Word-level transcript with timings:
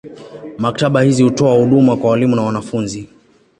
Maktaba 0.57 1.01
hizi 1.01 1.23
hutoa 1.23 1.55
huduma 1.55 1.97
kwa 1.97 2.09
walimu 2.11 2.35
na 2.35 2.41
wanafunzi. 2.41 3.09